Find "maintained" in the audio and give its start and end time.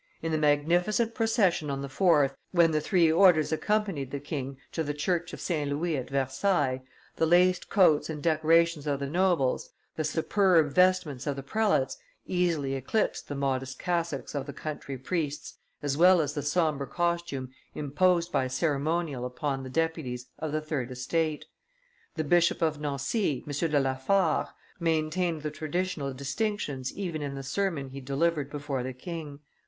24.79-25.43